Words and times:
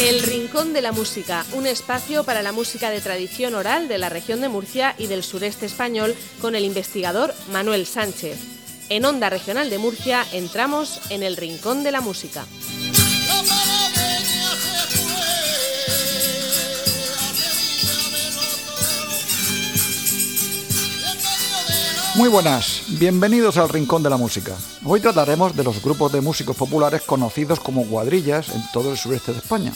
El 0.00 0.22
Rincón 0.22 0.74
de 0.74 0.82
la 0.82 0.92
Música, 0.92 1.46
un 1.54 1.66
espacio 1.66 2.22
para 2.22 2.42
la 2.42 2.52
música 2.52 2.90
de 2.90 3.00
tradición 3.00 3.54
oral 3.54 3.88
de 3.88 3.96
la 3.96 4.10
región 4.10 4.42
de 4.42 4.50
Murcia 4.50 4.94
y 4.98 5.06
del 5.06 5.22
sureste 5.22 5.64
español 5.64 6.14
con 6.42 6.54
el 6.54 6.66
investigador 6.66 7.34
Manuel 7.50 7.86
Sánchez. 7.86 8.38
En 8.90 9.06
Onda 9.06 9.30
Regional 9.30 9.70
de 9.70 9.78
Murcia 9.78 10.26
entramos 10.32 11.00
en 11.08 11.22
el 11.22 11.38
Rincón 11.38 11.82
de 11.82 11.92
la 11.92 12.02
Música. 12.02 12.44
Muy 22.16 22.30
buenas, 22.30 22.84
bienvenidos 22.98 23.58
al 23.58 23.68
Rincón 23.68 24.02
de 24.02 24.08
la 24.08 24.16
Música. 24.16 24.56
Hoy 24.86 25.00
trataremos 25.00 25.54
de 25.54 25.62
los 25.62 25.82
grupos 25.82 26.10
de 26.12 26.22
músicos 26.22 26.56
populares 26.56 27.02
conocidos 27.02 27.60
como 27.60 27.86
cuadrillas 27.86 28.48
en 28.48 28.62
todo 28.72 28.90
el 28.90 28.96
sureste 28.96 29.32
de 29.32 29.38
España. 29.38 29.74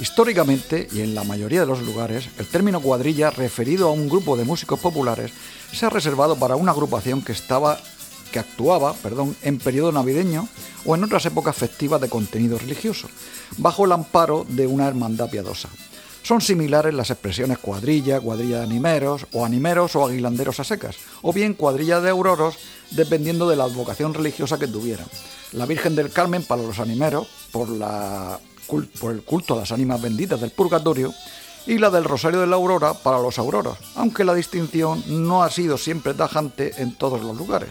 Históricamente, 0.00 0.88
y 0.90 1.02
en 1.02 1.14
la 1.14 1.24
mayoría 1.24 1.60
de 1.60 1.66
los 1.66 1.82
lugares, 1.82 2.30
el 2.38 2.46
término 2.46 2.80
cuadrilla 2.80 3.30
referido 3.30 3.88
a 3.88 3.92
un 3.92 4.08
grupo 4.08 4.34
de 4.34 4.46
músicos 4.46 4.80
populares 4.80 5.30
se 5.70 5.84
ha 5.84 5.90
reservado 5.90 6.36
para 6.36 6.56
una 6.56 6.72
agrupación 6.72 7.20
que 7.20 7.32
estaba 7.32 7.78
que 8.32 8.38
actuaba, 8.38 8.94
perdón, 8.94 9.36
en 9.42 9.58
periodo 9.58 9.92
navideño 9.92 10.48
o 10.86 10.94
en 10.94 11.04
otras 11.04 11.26
épocas 11.26 11.54
festivas 11.54 12.00
de 12.00 12.08
contenido 12.08 12.58
religioso, 12.58 13.08
bajo 13.58 13.84
el 13.84 13.92
amparo 13.92 14.46
de 14.48 14.66
una 14.66 14.88
hermandad 14.88 15.28
piadosa. 15.28 15.68
Son 16.28 16.42
similares 16.42 16.92
las 16.92 17.08
expresiones 17.08 17.56
cuadrilla, 17.56 18.20
cuadrilla 18.20 18.58
de 18.58 18.64
animeros, 18.64 19.26
o 19.32 19.46
animeros 19.46 19.96
o 19.96 20.04
aguilanderos 20.04 20.60
a 20.60 20.64
secas, 20.64 20.96
o 21.22 21.32
bien 21.32 21.54
cuadrilla 21.54 22.02
de 22.02 22.10
auroros, 22.10 22.58
dependiendo 22.90 23.48
de 23.48 23.56
la 23.56 23.64
advocación 23.64 24.12
religiosa 24.12 24.58
que 24.58 24.68
tuvieran. 24.68 25.06
La 25.52 25.64
Virgen 25.64 25.96
del 25.96 26.10
Carmen 26.10 26.42
para 26.42 26.60
los 26.60 26.80
animeros, 26.80 27.28
por, 27.50 27.70
la, 27.70 28.38
por 29.00 29.12
el 29.12 29.22
culto 29.22 29.54
a 29.54 29.60
las 29.60 29.72
ánimas 29.72 30.02
benditas 30.02 30.38
del 30.38 30.50
purgatorio, 30.50 31.14
y 31.66 31.78
la 31.78 31.88
del 31.88 32.04
Rosario 32.04 32.40
de 32.40 32.46
la 32.46 32.56
Aurora 32.56 32.92
para 32.92 33.20
los 33.20 33.38
auroros, 33.38 33.78
aunque 33.94 34.22
la 34.22 34.34
distinción 34.34 35.02
no 35.06 35.42
ha 35.42 35.50
sido 35.50 35.78
siempre 35.78 36.12
tajante 36.12 36.74
en 36.76 36.94
todos 36.94 37.22
los 37.22 37.38
lugares. 37.38 37.70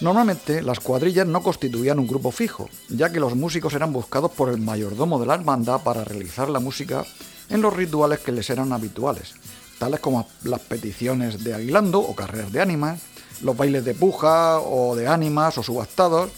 Normalmente 0.00 0.62
las 0.62 0.78
cuadrillas 0.78 1.26
no 1.26 1.42
constituían 1.42 1.98
un 1.98 2.06
grupo 2.06 2.30
fijo, 2.30 2.68
ya 2.88 3.10
que 3.10 3.18
los 3.18 3.34
músicos 3.34 3.74
eran 3.74 3.92
buscados 3.92 4.30
por 4.30 4.48
el 4.48 4.58
mayordomo 4.58 5.18
de 5.18 5.26
la 5.26 5.34
hermandad 5.34 5.82
para 5.82 6.04
realizar 6.04 6.48
la 6.48 6.60
música 6.60 7.04
en 7.52 7.60
los 7.60 7.74
rituales 7.74 8.20
que 8.20 8.32
les 8.32 8.48
eran 8.50 8.72
habituales, 8.72 9.34
tales 9.78 10.00
como 10.00 10.26
las 10.44 10.60
peticiones 10.60 11.44
de 11.44 11.54
aguilando 11.54 12.00
o 12.00 12.16
carreras 12.16 12.50
de 12.50 12.62
ánimas, 12.62 13.00
los 13.42 13.56
bailes 13.56 13.84
de 13.84 13.94
puja 13.94 14.58
o 14.60 14.96
de 14.96 15.06
ánimas 15.06 15.58
o 15.58 15.62
subastados, 15.62 16.30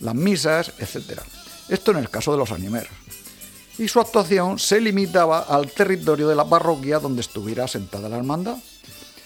las 0.00 0.14
misas, 0.14 0.72
etc. 0.78 1.20
Esto 1.68 1.90
en 1.90 1.98
el 1.98 2.08
caso 2.08 2.32
de 2.32 2.38
los 2.38 2.52
animeros. 2.52 2.92
Y 3.78 3.88
su 3.88 3.98
actuación 3.98 4.60
se 4.60 4.80
limitaba 4.80 5.40
al 5.40 5.72
territorio 5.72 6.28
de 6.28 6.36
la 6.36 6.44
parroquia 6.44 7.00
donde 7.00 7.22
estuviera 7.22 7.64
asentada 7.64 8.08
la 8.08 8.18
hermandad. 8.18 8.56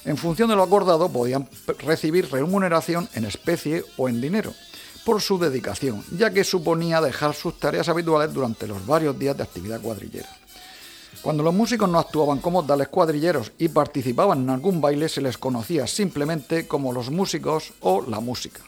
En 0.07 0.17
función 0.17 0.49
de 0.49 0.57
lo 0.57 0.63
acordado 0.63 1.11
podían 1.11 1.47
recibir 1.81 2.31
remuneración 2.31 3.11
en 3.13 3.27
especie 3.27 3.85
o 3.99 4.09
en 4.09 4.23
dinero 4.23 4.55
por 5.05 5.21
su 5.21 5.39
dedicación, 5.39 6.03
ya 6.17 6.31
que 6.33 6.45
suponía 6.45 7.01
dejar 7.01 7.35
sus 7.35 7.59
tareas 7.59 7.89
habituales 7.89 8.33
durante 8.33 8.67
los 8.67 8.87
varios 8.87 9.19
días 9.19 9.37
de 9.37 9.43
actividad 9.43 9.81
cuadrillera. 9.81 10.29
Cuando 11.23 11.43
los 11.43 11.55
músicos 11.55 11.89
no 11.89 11.99
actuaban 11.99 12.39
como 12.39 12.65
tales 12.65 12.89
cuadrilleros 12.89 13.53
y 13.59 13.69
participaban 13.69 14.43
en 14.43 14.51
algún 14.51 14.81
baile 14.81 15.09
se 15.09 15.21
les 15.21 15.37
conocía 15.37 15.87
simplemente 15.87 16.69
como 16.69 16.93
los 16.93 17.11
músicos 17.11 17.73
o 17.81 18.03
la 18.03 18.21
música. 18.21 18.63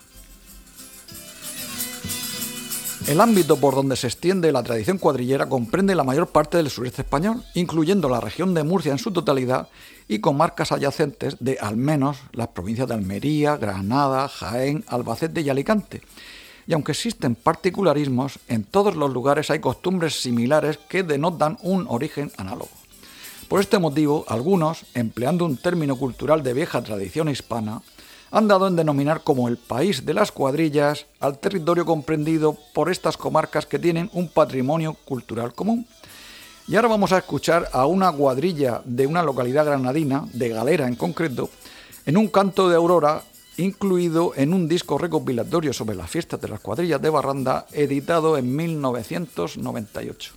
El 3.06 3.20
ámbito 3.20 3.56
por 3.56 3.74
donde 3.74 3.96
se 3.96 4.06
extiende 4.06 4.52
la 4.52 4.62
tradición 4.62 4.98
cuadrillera 4.98 5.48
comprende 5.48 5.94
la 5.94 6.04
mayor 6.04 6.28
parte 6.28 6.58
del 6.58 6.70
sureste 6.70 7.02
español, 7.02 7.42
incluyendo 7.54 8.08
la 8.08 8.20
región 8.20 8.54
de 8.54 8.62
Murcia 8.62 8.92
en 8.92 8.98
su 8.98 9.10
totalidad 9.10 9.68
y 10.06 10.20
comarcas 10.20 10.70
adyacentes 10.70 11.36
de 11.40 11.58
al 11.60 11.76
menos 11.76 12.18
las 12.32 12.48
provincias 12.48 12.86
de 12.86 12.94
Almería, 12.94 13.56
Granada, 13.56 14.28
Jaén, 14.28 14.84
Albacete 14.86 15.40
y 15.40 15.48
Alicante, 15.48 16.02
y 16.66 16.72
aunque 16.72 16.92
existen 16.92 17.34
particularismos, 17.34 18.38
en 18.48 18.64
todos 18.64 18.96
los 18.96 19.12
lugares 19.12 19.50
hay 19.50 19.60
costumbres 19.60 20.20
similares 20.20 20.78
que 20.88 21.02
denotan 21.02 21.58
un 21.62 21.86
origen 21.88 22.30
análogo. 22.36 22.70
Por 23.48 23.60
este 23.60 23.78
motivo, 23.78 24.24
algunos, 24.28 24.84
empleando 24.94 25.44
un 25.44 25.56
término 25.56 25.96
cultural 25.96 26.42
de 26.42 26.54
vieja 26.54 26.82
tradición 26.82 27.28
hispana, 27.28 27.82
han 28.30 28.46
dado 28.46 28.68
en 28.68 28.76
denominar 28.76 29.22
como 29.22 29.48
el 29.48 29.56
país 29.56 30.06
de 30.06 30.14
las 30.14 30.30
cuadrillas 30.30 31.06
al 31.18 31.38
territorio 31.38 31.84
comprendido 31.84 32.56
por 32.72 32.90
estas 32.90 33.16
comarcas 33.16 33.66
que 33.66 33.78
tienen 33.78 34.08
un 34.12 34.28
patrimonio 34.28 34.94
cultural 35.04 35.52
común. 35.52 35.86
Y 36.68 36.76
ahora 36.76 36.88
vamos 36.88 37.10
a 37.10 37.18
escuchar 37.18 37.68
a 37.72 37.86
una 37.86 38.12
cuadrilla 38.12 38.82
de 38.84 39.06
una 39.06 39.24
localidad 39.24 39.64
granadina, 39.64 40.28
de 40.32 40.50
Galera 40.50 40.86
en 40.86 40.94
concreto, 40.94 41.50
en 42.06 42.16
un 42.16 42.28
canto 42.28 42.68
de 42.68 42.76
aurora 42.76 43.24
incluido 43.60 44.32
en 44.36 44.54
un 44.54 44.68
disco 44.68 44.98
recopilatorio 44.98 45.72
sobre 45.72 45.96
las 45.96 46.10
fiestas 46.10 46.40
de 46.40 46.48
las 46.48 46.60
cuadrillas 46.60 47.00
de 47.00 47.10
Barranda, 47.10 47.66
editado 47.72 48.36
en 48.36 48.54
1998. 48.56 50.34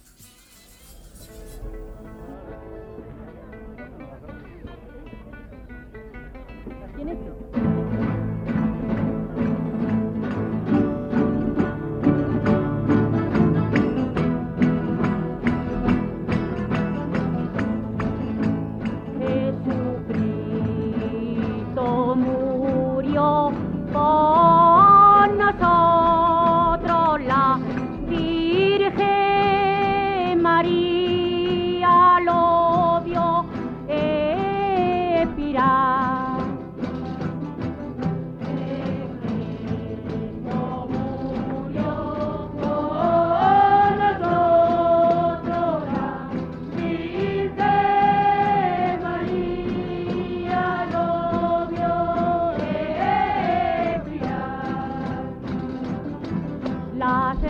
not 57.03 57.43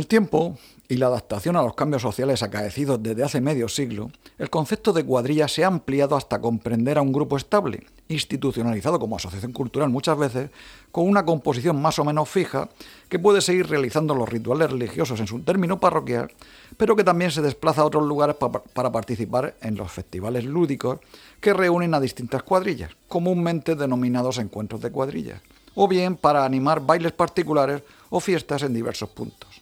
el 0.00 0.06
tiempo 0.06 0.58
y 0.88 0.96
la 0.96 1.08
adaptación 1.08 1.56
a 1.56 1.62
los 1.62 1.74
cambios 1.74 2.00
sociales 2.00 2.42
acaecidos 2.42 3.02
desde 3.02 3.22
hace 3.22 3.42
medio 3.42 3.68
siglo, 3.68 4.10
el 4.38 4.48
concepto 4.48 4.94
de 4.94 5.04
cuadrilla 5.04 5.46
se 5.46 5.62
ha 5.62 5.66
ampliado 5.66 6.16
hasta 6.16 6.40
comprender 6.40 6.96
a 6.96 7.02
un 7.02 7.12
grupo 7.12 7.36
estable, 7.36 7.86
institucionalizado 8.08 8.98
como 8.98 9.16
asociación 9.16 9.52
cultural 9.52 9.90
muchas 9.90 10.18
veces, 10.18 10.50
con 10.90 11.06
una 11.06 11.26
composición 11.26 11.80
más 11.80 11.98
o 11.98 12.04
menos 12.04 12.30
fija, 12.30 12.70
que 13.10 13.18
puede 13.18 13.42
seguir 13.42 13.68
realizando 13.68 14.14
los 14.14 14.26
rituales 14.26 14.70
religiosos 14.70 15.20
en 15.20 15.26
su 15.26 15.40
término 15.40 15.78
parroquial, 15.78 16.32
pero 16.78 16.96
que 16.96 17.04
también 17.04 17.30
se 17.30 17.42
desplaza 17.42 17.82
a 17.82 17.84
otros 17.84 18.06
lugares 18.06 18.36
para 18.72 18.90
participar 18.90 19.54
en 19.60 19.76
los 19.76 19.92
festivales 19.92 20.44
lúdicos 20.46 20.98
que 21.42 21.52
reúnen 21.52 21.92
a 21.92 22.00
distintas 22.00 22.42
cuadrillas, 22.42 22.90
comúnmente 23.06 23.76
denominados 23.76 24.38
encuentros 24.38 24.80
de 24.80 24.90
cuadrillas, 24.90 25.42
o 25.74 25.86
bien 25.86 26.16
para 26.16 26.46
animar 26.46 26.80
bailes 26.80 27.12
particulares 27.12 27.82
o 28.08 28.18
fiestas 28.18 28.62
en 28.62 28.72
diversos 28.72 29.10
puntos. 29.10 29.59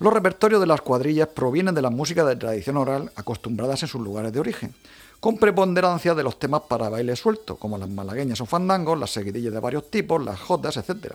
Los 0.00 0.14
repertorios 0.14 0.62
de 0.62 0.66
las 0.66 0.80
cuadrillas 0.80 1.28
provienen 1.28 1.74
de 1.74 1.82
la 1.82 1.90
música 1.90 2.24
de 2.24 2.34
tradición 2.34 2.78
oral 2.78 3.12
acostumbradas 3.16 3.82
en 3.82 3.88
sus 3.90 4.00
lugares 4.00 4.32
de 4.32 4.40
origen, 4.40 4.74
con 5.20 5.36
preponderancia 5.36 6.14
de 6.14 6.22
los 6.22 6.38
temas 6.38 6.62
para 6.62 6.88
baile 6.88 7.14
suelto, 7.16 7.56
como 7.56 7.76
las 7.76 7.90
malagueñas 7.90 8.40
o 8.40 8.46
fandangos, 8.46 8.98
las 8.98 9.10
seguidillas 9.10 9.52
de 9.52 9.60
varios 9.60 9.90
tipos, 9.90 10.24
las 10.24 10.40
jotas, 10.40 10.78
etc. 10.78 11.12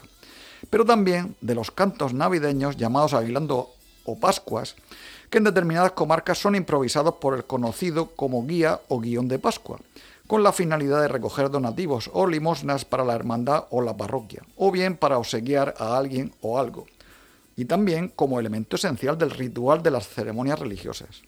Pero 0.70 0.86
también 0.86 1.36
de 1.42 1.56
los 1.56 1.72
cantos 1.72 2.14
navideños 2.14 2.78
llamados 2.78 3.16
aguilando 3.16 3.72
o 4.04 4.20
pascuas, 4.20 4.76
que 5.32 5.40
en 5.40 5.46
determinadas 5.46 5.94
comarcas 5.94 6.38
son 6.38 6.54
improvisados 6.54 7.16
por 7.16 7.34
el 7.34 7.46
conocido 7.46 8.12
como 8.16 8.46
guía 8.46 8.82
o 8.88 9.00
guion 9.00 9.28
de 9.28 9.40
Pascua, 9.40 9.80
con 10.28 10.44
la 10.44 10.54
finalidad 10.54 11.02
de 11.02 11.08
recoger 11.08 11.50
donativos 11.50 12.12
o 12.14 12.28
limosnas 12.28 12.86
para 12.86 13.04
la 13.04 13.16
hermandad 13.16 13.66
o 13.72 13.82
la 13.82 13.98
parroquia, 13.98 14.44
o 14.56 14.70
bien 14.70 14.96
para 14.96 15.18
obsequiar 15.18 15.74
a 15.80 15.98
alguien 15.98 16.36
o 16.42 16.60
algo 16.60 16.86
y 17.56 17.66
también 17.66 18.10
como 18.10 18.40
elemento 18.40 18.76
esencial 18.76 19.18
del 19.18 19.32
ritual 19.32 19.82
de 19.82 19.92
las 19.92 20.08
ceremonias 20.08 20.60
religiosas. 20.60 21.22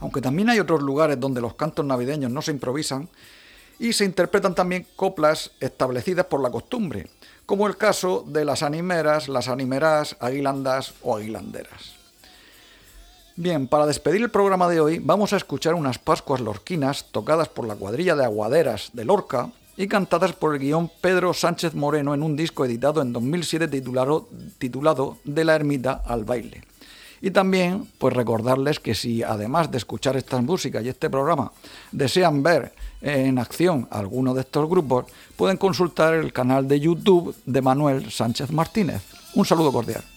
Aunque 0.00 0.20
también 0.20 0.50
hay 0.50 0.58
otros 0.58 0.82
lugares 0.82 1.18
donde 1.18 1.40
los 1.40 1.54
cantos 1.54 1.84
navideños 1.84 2.30
no 2.30 2.42
se 2.42 2.50
improvisan 2.50 3.08
y 3.78 3.92
se 3.92 4.04
interpretan 4.04 4.54
también 4.54 4.86
coplas 4.96 5.52
establecidas 5.60 6.26
por 6.26 6.42
la 6.42 6.50
costumbre, 6.50 7.08
como 7.46 7.66
el 7.66 7.76
caso 7.76 8.24
de 8.26 8.44
las 8.44 8.62
animeras, 8.62 9.28
las 9.28 9.48
animeras, 9.48 10.16
aguilandas 10.20 10.94
o 11.02 11.16
aguilanderas. 11.16 11.94
Bien, 13.34 13.66
para 13.66 13.86
despedir 13.86 14.20
el 14.20 14.30
programa 14.30 14.68
de 14.68 14.80
hoy 14.80 14.98
vamos 14.98 15.32
a 15.32 15.38
escuchar 15.38 15.74
unas 15.74 15.98
Pascuas 15.98 16.40
lorquinas 16.40 17.06
tocadas 17.12 17.48
por 17.48 17.66
la 17.66 17.76
cuadrilla 17.76 18.14
de 18.14 18.24
aguaderas 18.24 18.90
de 18.92 19.04
Lorca 19.06 19.50
y 19.76 19.86
cantadas 19.86 20.32
por 20.32 20.54
el 20.54 20.60
guion 20.60 20.90
Pedro 21.00 21.32
Sánchez 21.32 21.74
Moreno 21.74 22.14
en 22.14 22.22
un 22.22 22.36
disco 22.36 22.64
editado 22.64 23.02
en 23.02 23.12
2007 23.12 23.68
titulado, 23.68 24.28
titulado 24.58 25.18
De 25.24 25.44
la 25.44 25.54
ermita 25.54 26.02
al 26.04 26.24
baile. 26.24 26.62
Y 27.20 27.30
también, 27.30 27.86
pues 27.98 28.14
recordarles 28.14 28.80
que 28.80 28.96
si 28.96 29.22
además 29.22 29.70
de 29.70 29.78
escuchar 29.78 30.16
estas 30.16 30.42
músicas 30.42 30.84
y 30.84 30.88
este 30.88 31.08
programa 31.08 31.52
desean 31.92 32.42
ver 32.42 32.72
en 33.00 33.38
acción 33.38 33.86
alguno 33.90 34.34
de 34.34 34.40
estos 34.40 34.68
grupos, 34.68 35.06
pueden 35.36 35.56
consultar 35.56 36.14
el 36.14 36.32
canal 36.32 36.66
de 36.66 36.80
YouTube 36.80 37.34
de 37.46 37.62
Manuel 37.62 38.10
Sánchez 38.10 38.50
Martínez. 38.50 39.02
Un 39.34 39.46
saludo 39.46 39.72
cordial. 39.72 40.11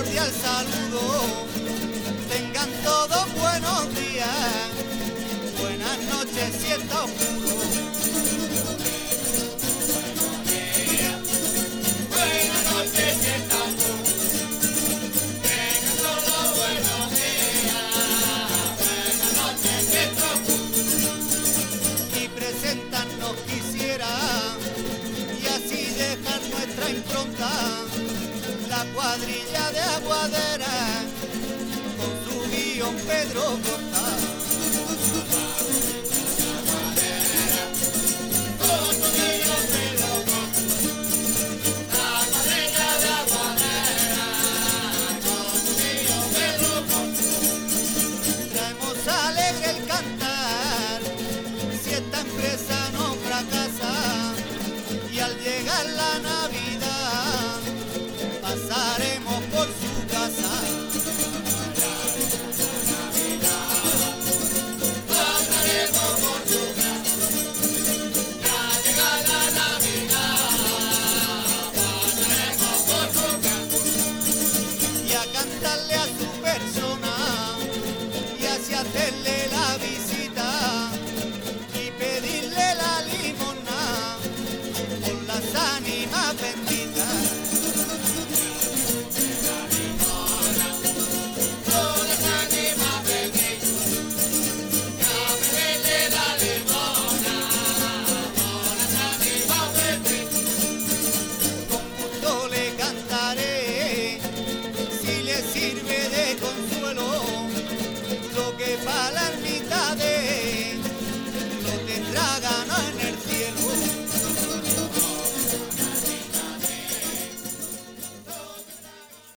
Cuadrilla 0.00 0.24
Pedro 33.06 33.89